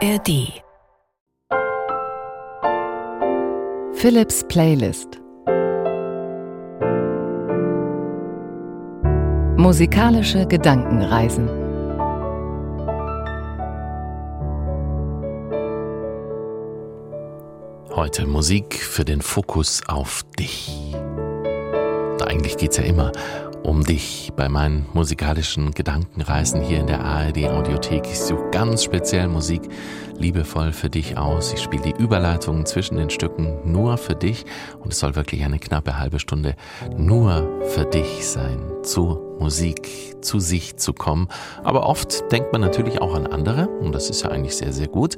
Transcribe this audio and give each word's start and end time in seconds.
ARD 0.00 0.62
Philips 3.94 4.44
Playlist. 4.46 5.20
Musikalische 9.56 10.46
Gedankenreisen. 10.46 11.48
Heute 17.90 18.24
Musik 18.28 18.76
für 18.76 19.04
den 19.04 19.20
Fokus 19.20 19.82
auf 19.88 20.22
dich. 20.38 20.94
Eigentlich 22.24 22.56
geht 22.56 22.70
es 22.70 22.76
ja 22.76 22.84
immer 22.84 23.10
um 23.62 23.84
dich 23.84 24.32
bei 24.36 24.48
meinen 24.48 24.86
musikalischen 24.92 25.72
Gedankenreisen 25.72 26.60
hier 26.60 26.80
in 26.80 26.86
der 26.86 27.04
ARD 27.04 27.48
Audiothek. 27.48 28.06
Ich 28.06 28.20
suche 28.20 28.50
ganz 28.50 28.84
speziell 28.84 29.28
Musik 29.28 29.62
liebevoll 30.18 30.72
für 30.72 30.90
dich 30.90 31.16
aus. 31.16 31.52
Ich 31.52 31.62
spiele 31.62 31.82
die 31.82 32.02
Überleitungen 32.02 32.66
zwischen 32.66 32.96
den 32.96 33.10
Stücken 33.10 33.58
nur 33.64 33.96
für 33.96 34.14
dich 34.14 34.44
und 34.80 34.92
es 34.92 34.98
soll 34.98 35.16
wirklich 35.16 35.44
eine 35.44 35.58
knappe 35.58 35.98
halbe 35.98 36.18
Stunde 36.18 36.54
nur 36.96 37.48
für 37.68 37.84
dich 37.84 38.26
sein, 38.26 38.60
zu 38.82 39.36
Musik, 39.38 40.16
zu 40.20 40.40
sich 40.40 40.76
zu 40.76 40.92
kommen. 40.92 41.28
Aber 41.62 41.86
oft 41.86 42.30
denkt 42.32 42.52
man 42.52 42.60
natürlich 42.60 43.00
auch 43.00 43.14
an 43.14 43.26
andere 43.26 43.68
und 43.68 43.94
das 43.94 44.10
ist 44.10 44.22
ja 44.22 44.30
eigentlich 44.30 44.56
sehr, 44.56 44.72
sehr 44.72 44.88
gut, 44.88 45.16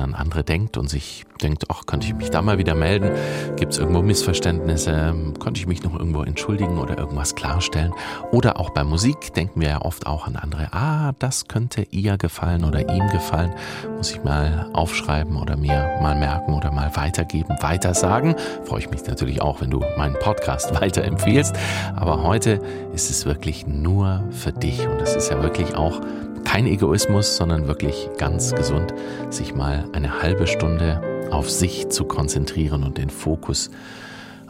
an 0.00 0.14
andere 0.14 0.44
denkt 0.44 0.76
und 0.76 0.88
sich 0.88 1.24
denkt, 1.42 1.64
ach, 1.68 1.86
könnte 1.86 2.06
ich 2.06 2.14
mich 2.14 2.30
da 2.30 2.42
mal 2.42 2.58
wieder 2.58 2.74
melden? 2.74 3.10
Gibt 3.56 3.72
es 3.72 3.78
irgendwo 3.78 4.02
Missverständnisse? 4.02 5.14
Könnte 5.40 5.60
ich 5.60 5.66
mich 5.66 5.82
noch 5.82 5.98
irgendwo 5.98 6.22
entschuldigen 6.22 6.78
oder 6.78 6.98
irgendwas 6.98 7.34
klarstellen? 7.34 7.92
Oder 8.32 8.58
auch 8.58 8.70
bei 8.70 8.84
Musik 8.84 9.34
denken 9.34 9.60
wir 9.60 9.68
ja 9.68 9.82
oft 9.82 10.06
auch 10.06 10.26
an 10.26 10.36
andere, 10.36 10.72
ah, 10.72 11.12
das 11.18 11.48
könnte 11.48 11.86
ihr 11.90 12.16
gefallen 12.16 12.64
oder 12.64 12.80
ihm 12.88 13.08
gefallen. 13.08 13.54
Muss 13.96 14.12
ich 14.12 14.22
mal 14.24 14.70
aufschreiben 14.72 15.36
oder 15.36 15.56
mir 15.56 15.98
mal 16.00 16.14
merken 16.14 16.54
oder 16.54 16.70
mal 16.70 16.94
weitergeben, 16.96 17.56
weitersagen. 17.60 18.34
Freue 18.64 18.80
ich 18.80 18.90
mich 18.90 19.06
natürlich 19.06 19.42
auch, 19.42 19.60
wenn 19.60 19.70
du 19.70 19.80
meinen 19.96 20.18
Podcast 20.18 20.80
weiterempfiehlst. 20.80 21.54
Aber 21.96 22.22
heute 22.22 22.60
ist 22.94 23.10
es 23.10 23.26
wirklich 23.26 23.66
nur 23.66 24.24
für 24.30 24.52
dich 24.52 24.86
und 24.86 25.00
das 25.00 25.16
ist 25.16 25.30
ja 25.30 25.42
wirklich 25.42 25.74
auch 25.74 26.00
kein 26.44 26.66
Egoismus, 26.66 27.36
sondern 27.36 27.66
wirklich 27.66 28.08
ganz 28.18 28.54
gesund, 28.54 28.94
sich 29.30 29.54
mal 29.54 29.84
eine 29.92 30.22
halbe 30.22 30.46
Stunde 30.46 31.00
auf 31.30 31.50
sich 31.50 31.88
zu 31.88 32.04
konzentrieren 32.04 32.84
und 32.84 32.98
den 32.98 33.10
Fokus 33.10 33.70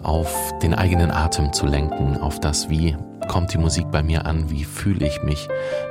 auf 0.02 0.52
den 0.62 0.74
eigenen 0.74 1.10
Atem 1.10 1.52
zu 1.52 1.66
lenken, 1.66 2.18
auf 2.18 2.38
das, 2.38 2.68
wie 2.68 2.96
kommt 3.28 3.54
die 3.54 3.58
Musik 3.58 3.90
bei 3.90 4.02
mir 4.02 4.26
an, 4.26 4.50
wie 4.50 4.64
fühle 4.64 5.06
ich 5.06 5.22
mich, 5.22 5.48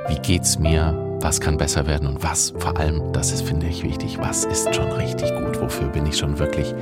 wie 0.08 0.18
geht's 0.20 0.58
mir, 0.58 1.18
was 1.20 1.40
kann 1.40 1.56
besser 1.56 1.86
werden 1.86 2.06
und 2.06 2.22
was 2.22 2.54
vor 2.58 2.78
allem, 2.78 3.12
das 3.12 3.32
ist, 3.32 3.42
finde 3.42 3.66
ich 3.66 3.82
wichtig, 3.82 4.18
was 4.18 4.44
ist 4.44 4.74
schon 4.74 4.92
richtig 4.92 5.34
gut, 5.34 5.60
wofür 5.60 5.88
bin 5.88 6.06
ich 6.06 6.16
schon 6.16 6.38
wirklich 6.38 6.72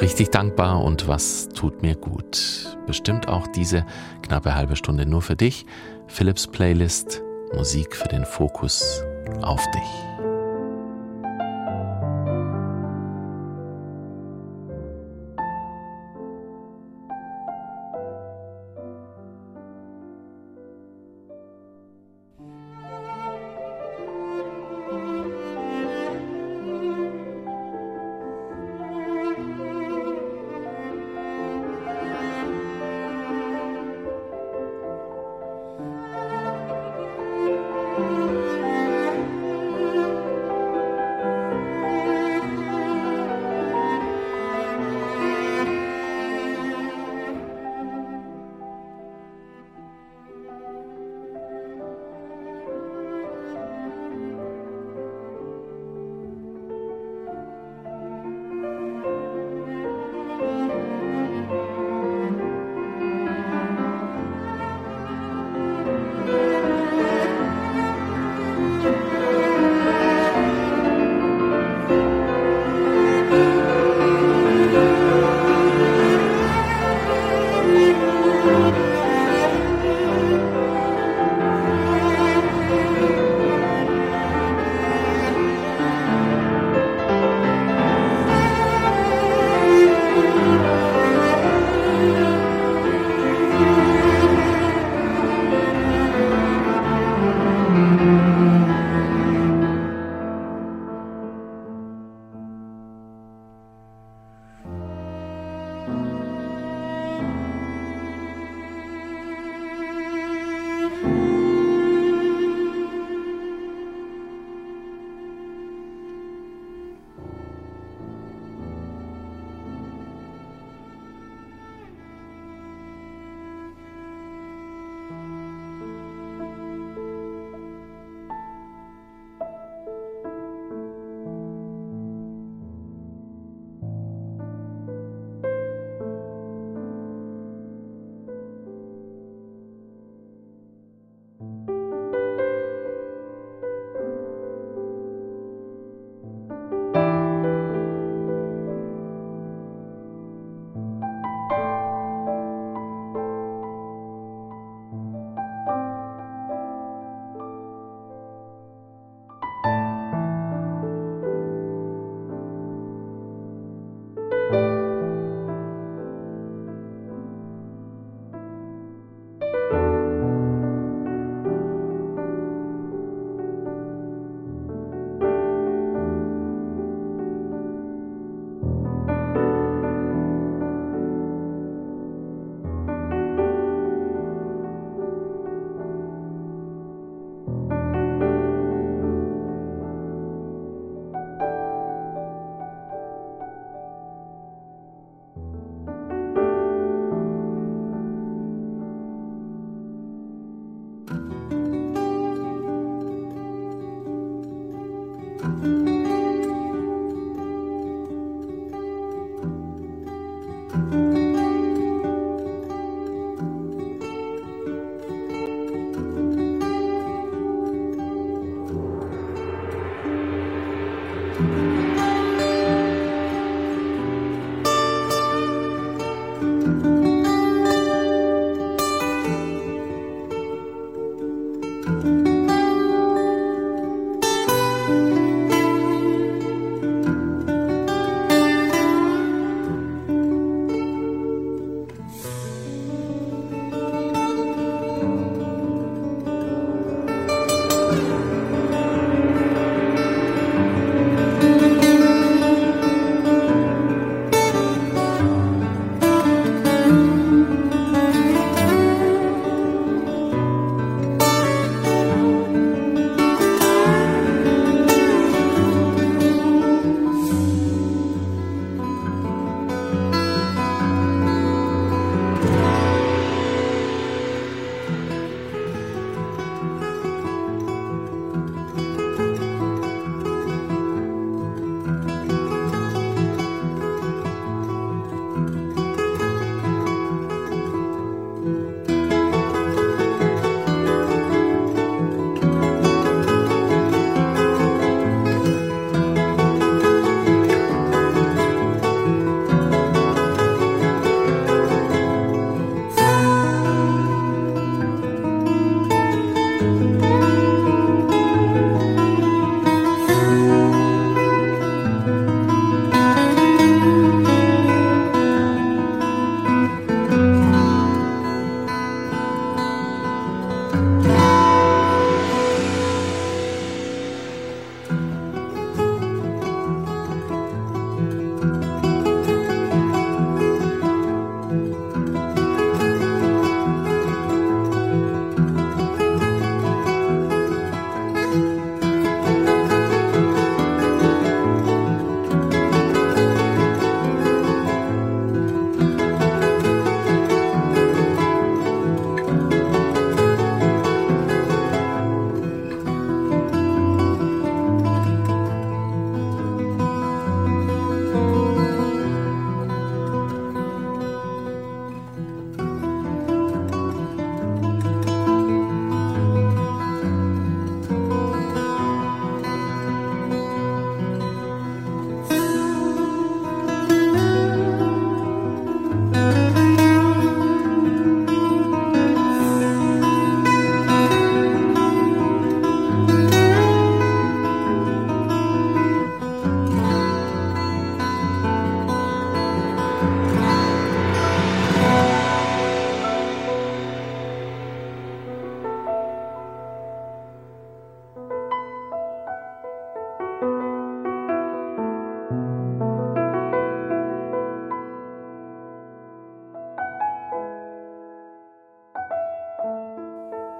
richtig 0.00 0.30
dankbar 0.30 0.82
und 0.82 1.08
was 1.08 1.48
tut 1.48 1.82
mir 1.82 1.96
gut. 1.96 2.76
Bestimmt 2.86 3.28
auch 3.28 3.46
diese 3.48 3.84
knappe 4.22 4.54
halbe 4.54 4.76
Stunde 4.76 5.06
nur 5.06 5.22
für 5.22 5.36
dich. 5.36 5.66
Philips 6.06 6.46
Playlist, 6.46 7.22
Musik 7.52 7.96
für 7.96 8.08
den 8.08 8.24
Fokus 8.24 9.02
auf 9.42 9.64
dich. 9.72 10.09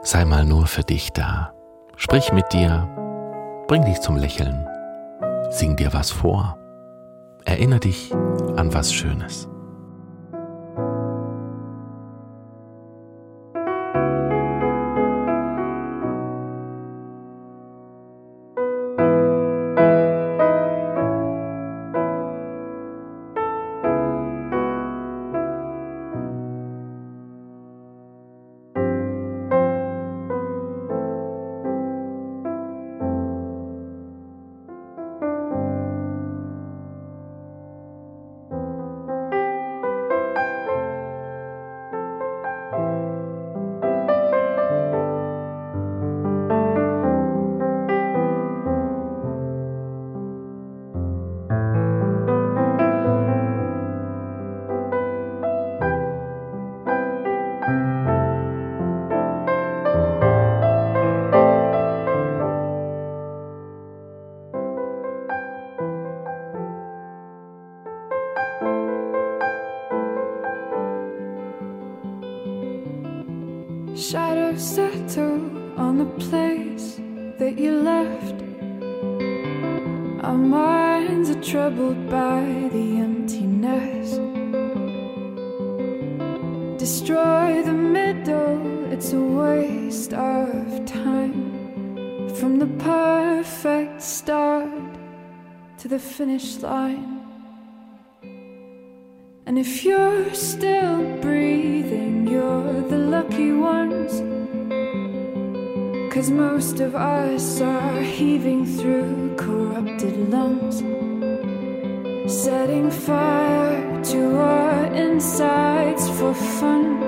Sei 0.03 0.25
mal 0.25 0.45
nur 0.45 0.67
für 0.67 0.83
dich 0.83 1.13
da. 1.13 1.53
Sprich 1.97 2.33
mit 2.33 2.53
dir, 2.53 2.89
bring 3.69 3.85
dich 3.85 4.01
zum 4.01 4.17
Lächeln, 4.17 4.67
sing 5.51 5.77
dir 5.77 5.93
was 5.93 6.11
vor, 6.11 6.57
erinnere 7.45 7.81
dich 7.81 8.13
an 8.57 8.73
was 8.73 8.93
Schönes. 8.93 9.50
Finish 95.89 96.59
line. 96.59 97.21
And 99.47 99.59
if 99.59 99.83
you're 99.83 100.35
still 100.35 101.17
breathing, 101.23 102.29
you're 102.29 102.83
the 102.83 102.99
lucky 102.99 103.53
ones. 103.53 104.13
Cause 106.13 106.31
most 106.31 106.81
of 106.81 106.95
us 106.95 107.61
are 107.63 108.01
heaving 108.03 108.67
through 108.67 109.35
corrupted 109.37 110.29
lungs, 110.29 110.79
setting 112.31 112.91
fire 112.91 114.05
to 114.05 114.37
our 114.37 114.85
insides 114.93 116.09
for 116.19 116.35
fun, 116.35 116.99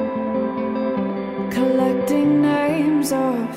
collecting 1.50 2.40
names 2.40 3.12
of 3.12 3.48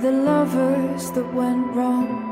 the 0.00 0.12
lovers 0.12 1.10
that 1.10 1.34
went 1.34 1.66
wrong 1.74 2.31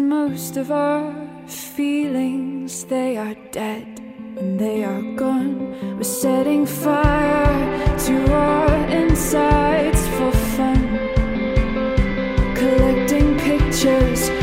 most 0.00 0.56
of 0.56 0.70
our 0.70 1.14
feelings, 1.46 2.84
they 2.84 3.16
are 3.16 3.34
dead 3.52 3.86
and 4.38 4.58
they 4.58 4.84
are 4.84 5.02
gone. 5.16 5.96
We're 5.96 6.04
setting 6.04 6.66
fire 6.66 7.98
to 8.06 8.32
our 8.32 8.86
insides 8.88 10.02
for 10.16 10.32
fun, 10.56 10.82
collecting 12.54 13.38
pictures 13.38 14.39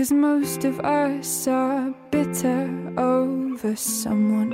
Cause 0.00 0.12
most 0.12 0.64
of 0.64 0.80
us 0.80 1.46
are 1.46 1.94
bitter 2.10 2.90
over 2.96 3.76
someone. 3.76 4.50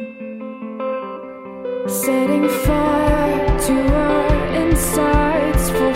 Setting 1.87 2.49
fire 2.49 3.59
to 3.61 3.95
our 3.95 4.55
insides 4.57 5.71
for 5.71 5.96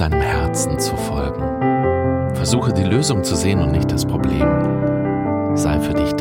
deinem 0.00 0.20
Herzen 0.22 0.78
zu 0.78 0.96
folgen. 0.96 1.42
Versuche 2.34 2.72
die 2.72 2.84
Lösung 2.84 3.22
zu 3.22 3.36
sehen 3.36 3.60
und 3.60 3.72
nicht 3.72 3.92
das 3.92 4.06
Problem. 4.06 4.48
Sei 5.56 5.78
für 5.78 5.92
dich 5.92 6.14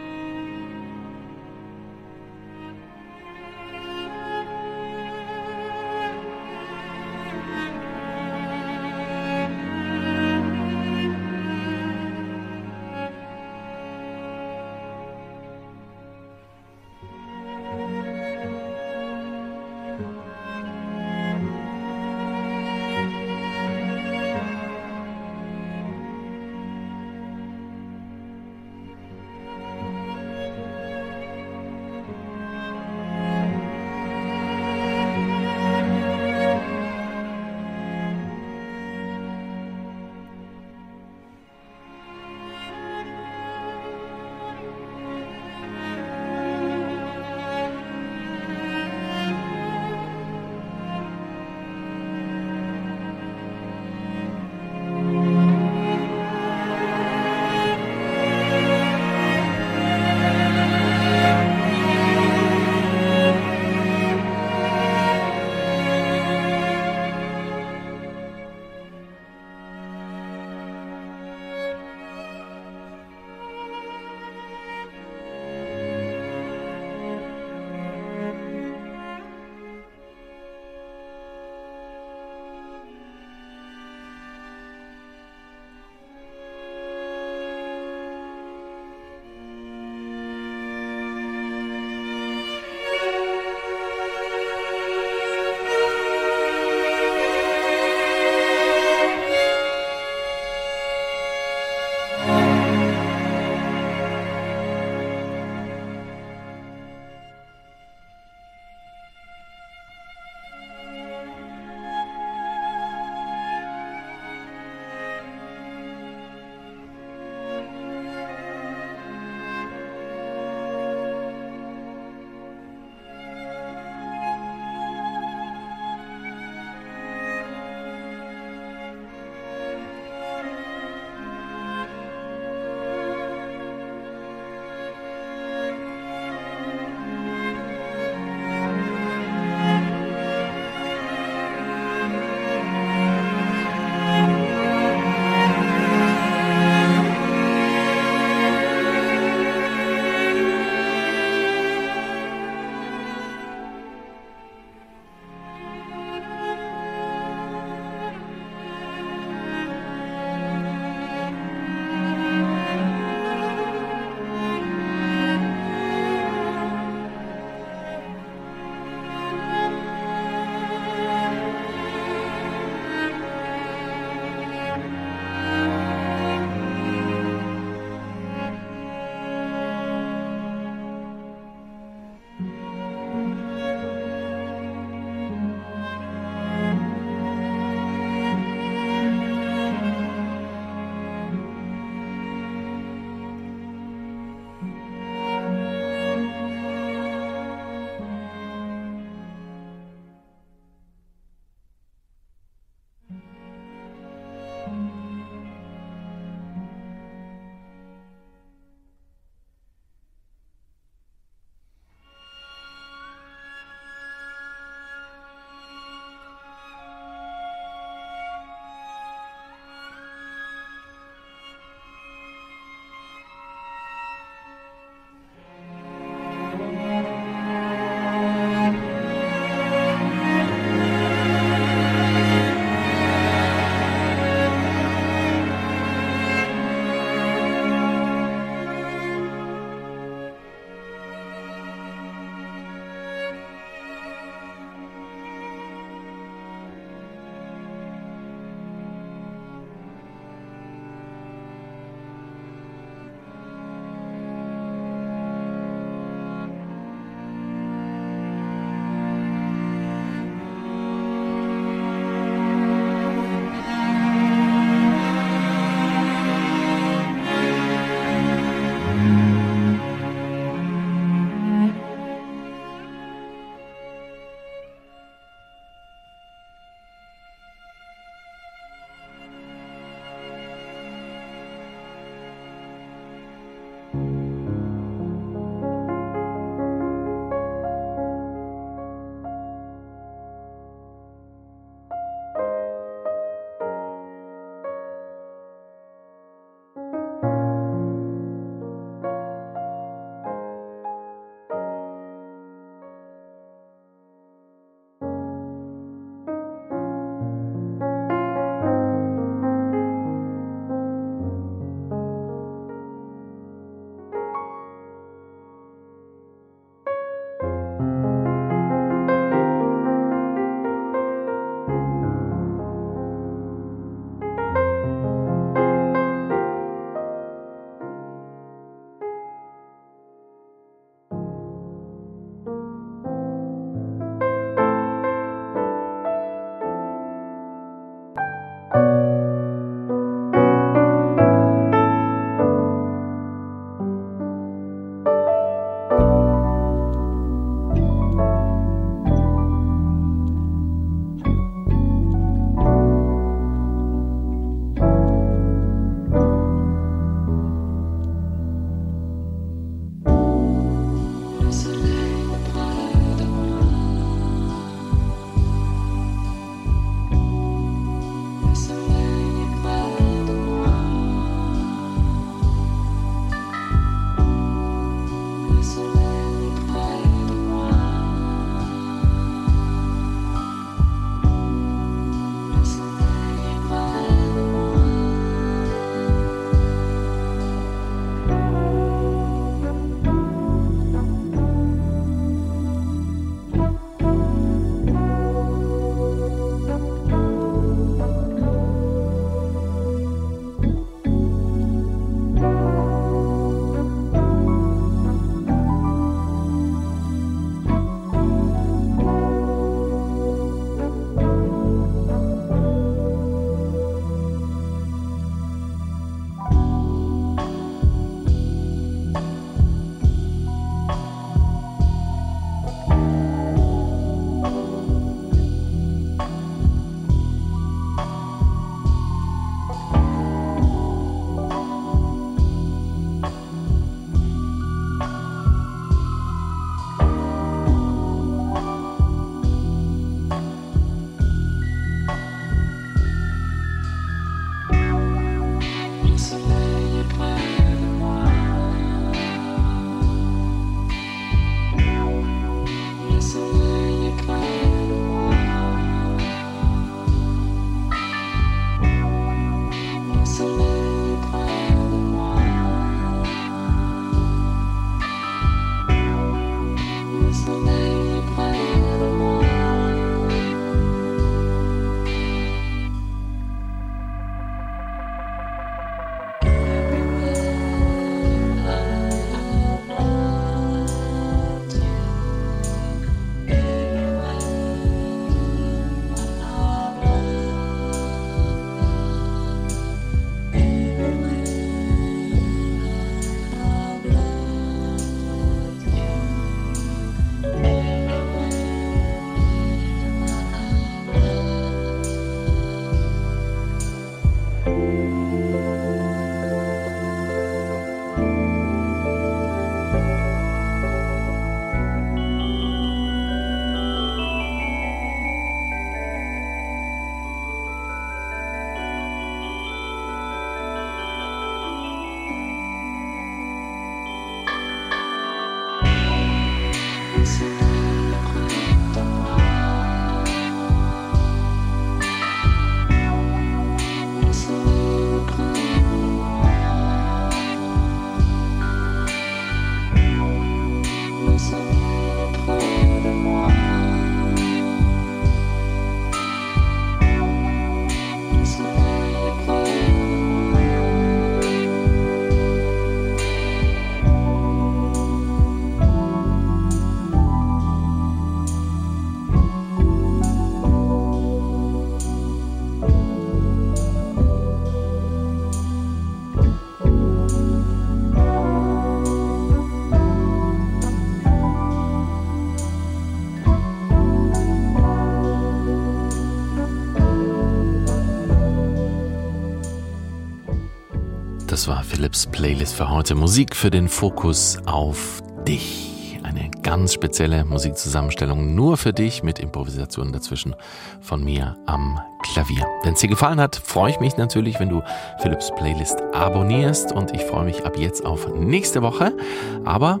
Das 581.62 581.68
war 581.68 581.84
Philips 581.84 582.26
Playlist 582.26 582.74
für 582.74 582.90
heute. 582.90 583.14
Musik 583.14 583.54
für 583.54 583.70
den 583.70 583.88
Fokus 583.88 584.58
auf 584.66 585.22
dich. 585.46 586.18
Eine 586.24 586.50
ganz 586.64 586.92
spezielle 586.92 587.44
Musikzusammenstellung 587.44 588.56
nur 588.56 588.76
für 588.76 588.92
dich 588.92 589.22
mit 589.22 589.38
Improvisationen 589.38 590.12
dazwischen 590.12 590.56
von 591.00 591.22
mir 591.22 591.56
am 591.66 592.00
Klavier. 592.24 592.66
Wenn 592.82 592.94
es 592.94 592.98
dir 592.98 593.06
gefallen 593.06 593.40
hat, 593.40 593.54
freue 593.54 593.92
ich 593.92 594.00
mich 594.00 594.16
natürlich, 594.16 594.58
wenn 594.58 594.70
du 594.70 594.82
Philips 595.20 595.52
Playlist 595.54 596.02
abonnierst 596.12 596.90
und 596.90 597.14
ich 597.14 597.22
freue 597.22 597.44
mich 597.44 597.64
ab 597.64 597.78
jetzt 597.78 598.04
auf 598.04 598.26
nächste 598.34 598.82
Woche. 598.82 599.16
Aber, 599.64 600.00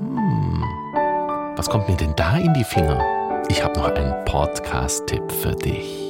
hm, 0.00 0.64
was 1.54 1.70
kommt 1.70 1.88
mir 1.88 1.96
denn 1.96 2.14
da 2.16 2.38
in 2.38 2.54
die 2.54 2.64
Finger? 2.64 3.00
Ich 3.48 3.62
habe 3.62 3.78
noch 3.78 3.88
einen 3.88 4.24
Podcast-Tipp 4.24 5.30
für 5.30 5.54
dich. 5.54 6.08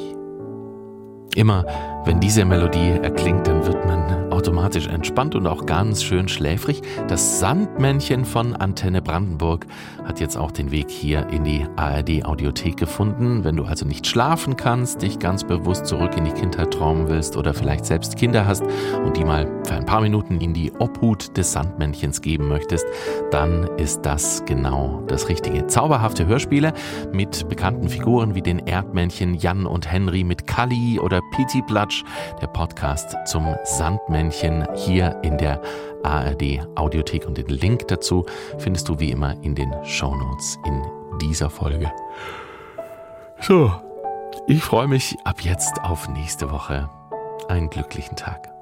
Immer 1.35 1.66
wenn 2.09 2.21
diese 2.21 2.47
Melodie 2.47 2.99
erklingt, 3.03 3.47
dann 3.47 3.66
wird 3.66 3.85
man 3.85 4.33
automatisch 4.33 4.87
entspannt 4.87 5.35
und 5.35 5.47
auch 5.47 5.66
ganz 5.66 6.03
schön 6.03 6.27
schläfrig. 6.27 6.81
Das 7.07 7.38
Sandmännchen 7.38 8.25
von 8.25 8.57
Antenne 8.57 9.03
Brandenburg 9.03 9.66
hat 10.05 10.18
jetzt 10.18 10.37
auch 10.38 10.51
den 10.51 10.71
Weg 10.71 10.90
hier 10.90 11.29
in 11.29 11.44
die 11.44 11.66
ARD 11.77 12.25
Audiothek 12.25 12.79
gefunden. 12.79 13.44
Wenn 13.44 13.57
du 13.57 13.64
also 13.64 13.85
nicht 13.85 14.07
schlafen 14.07 14.57
kannst, 14.57 15.03
dich 15.03 15.18
ganz 15.18 15.44
bewusst 15.44 15.85
zurück 15.85 16.16
in 16.16 16.25
die 16.25 16.31
Kindheit 16.31 16.73
träumen 16.73 17.09
willst 17.09 17.37
oder 17.37 17.53
vielleicht 17.53 17.85
selbst 17.85 18.16
Kinder 18.16 18.47
hast 18.47 18.62
und 19.05 19.16
die 19.18 19.25
mal 19.25 19.47
für 19.64 19.75
ein 19.75 19.85
paar 19.85 20.01
Minuten 20.01 20.40
in 20.40 20.55
die 20.55 20.73
Obhut 20.79 21.37
des 21.37 21.53
Sandmännchens 21.53 22.23
geben 22.23 22.49
möchtest, 22.49 22.87
dann 23.31 23.68
ist 23.77 24.01
das 24.03 24.42
genau 24.47 25.03
das 25.09 25.29
Richtige. 25.29 25.66
Zauberhafte 25.66 26.27
Hörspiele 26.27 26.73
mit 27.12 27.49
bekannten 27.51 27.90
Figuren 27.90 28.35
wie 28.35 28.42
den 28.42 28.61
Erdmännchen 28.61 29.35
Jan 29.35 29.66
und 29.66 29.90
Henry 29.92 30.25
mit 30.25 30.47
Kali 30.47 30.99
oder 31.01 31.21
Piti 31.33 31.61
Platsch 31.61 31.97
Quatsch, 31.98 32.04
der 32.40 32.46
Podcast 32.48 33.16
zum 33.26 33.54
Sandmännchen 33.64 34.66
hier 34.74 35.18
in 35.22 35.38
der 35.38 35.61
ARD 36.02 36.61
Audiothek 36.76 37.26
und 37.26 37.38
den 37.38 37.46
Link 37.46 37.88
dazu 37.88 38.24
findest 38.58 38.88
du 38.88 38.98
wie 38.98 39.11
immer 39.11 39.34
in 39.42 39.54
den 39.54 39.72
Shownotes 39.84 40.58
in 40.64 40.82
dieser 41.20 41.50
Folge. 41.50 41.90
So, 43.40 43.72
ich 44.46 44.62
freue 44.62 44.88
mich 44.88 45.16
ab 45.24 45.40
jetzt 45.40 45.82
auf 45.82 46.08
nächste 46.08 46.50
Woche. 46.50 46.88
Einen 47.48 47.70
glücklichen 47.70 48.16
Tag. 48.16 48.58